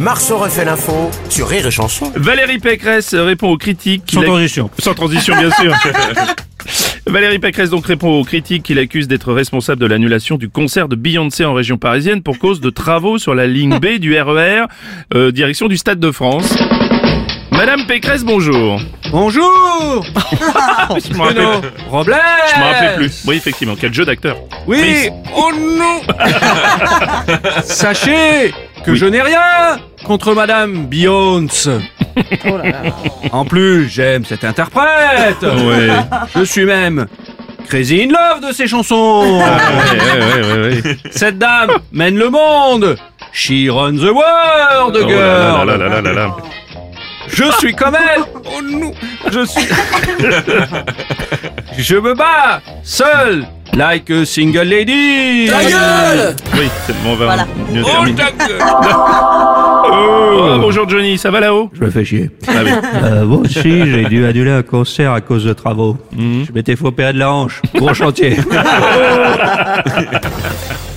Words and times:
Marceau 0.00 0.38
refait 0.38 0.64
l'info 0.64 1.10
sur 1.28 1.48
Rire 1.48 1.66
et 1.66 1.70
Chanson. 1.70 2.12
Valérie 2.16 2.58
Pécresse 2.58 3.14
répond 3.14 3.48
aux 3.50 3.58
critiques. 3.58 4.04
Sans 4.12 4.22
transition. 4.22 4.70
Sans 4.78 4.94
transition, 4.94 5.34
bien 5.36 5.50
sûr. 5.50 5.74
Valérie 7.06 7.38
Pécresse 7.38 7.70
donc 7.70 7.86
répond 7.86 8.10
aux 8.20 8.24
critiques 8.24 8.62
qu'il 8.62 8.78
accuse 8.78 9.08
d'être 9.08 9.32
responsable 9.32 9.80
de 9.80 9.86
l'annulation 9.86 10.36
du 10.36 10.48
concert 10.48 10.88
de 10.88 10.96
Beyoncé 10.96 11.44
en 11.44 11.52
région 11.52 11.76
parisienne 11.76 12.22
pour 12.22 12.38
cause 12.38 12.60
de 12.60 12.70
travaux 12.70 13.18
sur 13.18 13.34
la 13.34 13.46
ligne 13.46 13.78
B 13.78 13.98
du 13.98 14.18
RER, 14.18 14.64
euh, 15.14 15.32
direction 15.32 15.68
du 15.68 15.76
Stade 15.76 15.98
de 16.00 16.10
France. 16.10 16.56
Madame 17.50 17.86
Pécresse, 17.86 18.24
bonjour. 18.24 18.80
Bonjour 19.10 19.44
Je 20.08 21.14
m'en 21.14 21.24
Robles 21.90 22.16
je 22.54 22.58
m'en 22.58 22.66
rappelais 22.66 22.94
plus. 22.96 23.24
Oui, 23.26 23.36
effectivement, 23.36 23.74
quel 23.78 23.92
jeu 23.92 24.04
d'acteur. 24.04 24.36
Oui 24.66 25.08
Oh 25.36 25.50
non 25.54 26.00
Sachez 27.64 28.54
que 28.84 28.90
Oui. 28.92 28.96
je 28.96 29.06
n'ai 29.06 29.22
rien 29.22 29.78
contre 30.04 30.34
Madame 30.34 30.86
Beyoncé. 30.86 31.78
En 33.32 33.44
plus, 33.46 33.88
j'aime 33.88 34.24
cette 34.26 34.44
interprète. 34.44 35.40
Ouais. 35.42 35.88
Je 36.36 36.42
suis 36.42 36.64
même 36.66 37.06
crazy 37.68 38.02
in 38.02 38.08
love 38.08 38.46
de 38.46 38.52
ses 38.52 38.66
chansons. 38.66 39.38
Ouais, 39.38 39.44
ouais, 39.44 40.52
ouais, 40.52 40.52
ouais, 40.52 40.82
ouais. 40.84 40.96
Cette 41.10 41.38
dame 41.38 41.70
mène 41.92 42.16
le 42.18 42.28
monde. 42.28 42.96
She 43.32 43.68
runs 43.70 43.96
the 43.96 44.10
world, 44.12 44.94
Oh 44.94 45.00
là 45.00 45.08
girl. 45.08 45.66
là 45.66 45.76
là 45.78 45.88
là 45.88 46.00
là 46.02 46.12
là. 46.12 46.36
Je 47.28 47.44
suis 47.58 47.74
comme 47.74 47.94
elle. 47.96 48.22
Oh 48.44 48.60
non, 48.62 48.92
je 49.30 49.44
suis. 49.46 49.66
je 51.78 51.96
me 51.96 52.14
bats 52.14 52.60
seul, 52.82 53.46
like 53.74 54.10
a 54.10 54.24
single 54.24 54.64
lady. 54.64 55.48
Oui, 56.54 56.68
c'est 56.86 56.92
bon, 57.02 57.12
on 57.12 57.16
va 57.16 57.46
mieux 57.72 57.82
Oh 57.84 57.88
terminer. 57.90 58.16
ta 58.16 58.30
gueule. 58.46 58.58
Oh, 59.94 60.58
bonjour 60.60 60.88
Johnny, 60.88 61.18
ça 61.18 61.30
va 61.30 61.40
là-haut? 61.40 61.70
Je 61.72 61.80
me 61.84 61.90
fais 61.90 62.04
chier. 62.04 62.30
Ah 62.48 62.52
oui. 62.64 62.70
Euh, 63.04 63.24
moi 63.24 63.38
aussi, 63.38 63.62
j'ai 63.90 64.04
dû 64.04 64.24
annuler 64.26 64.50
un 64.50 64.62
concert 64.62 65.12
à 65.12 65.20
cause 65.20 65.44
de 65.44 65.52
travaux. 65.52 65.96
Je 66.18 66.52
m'étais 66.52 66.76
fait 66.76 66.86
opérer 66.86 67.12
de 67.12 67.18
la 67.18 67.32
hanche. 67.32 67.60
Gros 67.74 67.92
chantier. 67.94 68.36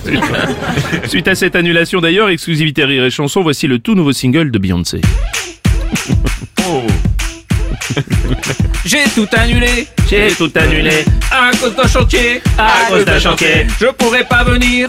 Suite 1.08 1.28
à 1.28 1.36
cette 1.36 1.56
annulation 1.56 2.00
d'ailleurs, 2.00 2.30
exclusivité 2.30 2.86
Rire 2.86 3.06
et 3.06 3.10
Chanson, 3.12 3.42
voici 3.42 3.68
le 3.68 3.80
tout 3.80 3.96
nouveau 3.96 4.12
single 4.14 4.52
de 4.52 4.60
Beyoncé. 4.60 5.02
J'ai 8.86 9.04
tout 9.16 9.28
annulé 9.34 9.88
J'ai 10.08 10.28
tout 10.36 10.52
annulé 10.56 11.04
à 11.32 11.50
cause 11.58 11.76
d'un 11.76 11.88
chantier. 11.88 12.42
à 12.58 12.90
cause 12.90 13.06
d'un 13.06 13.20
chantier. 13.20 13.68
Je 13.80 13.88
pourrais 13.88 14.24
pas 14.24 14.44
venir. 14.44 14.88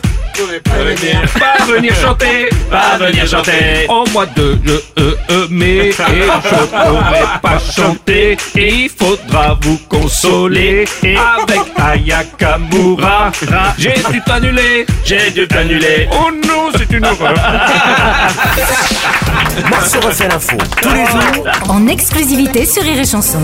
Pas 0.65 1.65
venir 1.65 1.95
chanter. 1.95 2.51
Pas 2.71 2.99
venir 2.99 3.27
chanter. 3.27 3.87
Au 3.89 4.05
mois 4.11 4.27
de 4.27 4.59
je, 4.63 4.73
euh, 5.03 5.17
euh, 5.31 5.47
mai 5.49 5.89
et 5.89 5.93
je 5.93 6.67
pourrais 6.67 7.25
pas 7.41 7.59
chanter. 7.59 8.37
Et 8.55 8.75
il 8.75 8.91
faudra 8.91 9.59
vous 9.63 9.79
consoler 9.89 10.85
avec 11.03 11.61
Ayakamura. 11.79 13.33
J'ai 13.79 13.95
tout 13.95 14.21
annulé. 14.31 14.85
J'ai 15.05 15.31
dû 15.31 15.49
annuler. 15.57 16.07
Oh 16.13 16.31
non, 16.47 16.69
c'est 16.77 16.93
une 16.95 17.07
horreur. 17.07 17.35
Marceau 19.71 20.01
refait 20.01 20.29
l'info 20.29 20.59
tous 20.83 20.91
les 20.91 21.07
jours 21.07 21.47
en 21.71 21.87
exclusivité 21.87 22.67
sur 22.67 22.83
Rire 22.83 23.01
et 23.01 23.07
Chanson. 23.07 23.43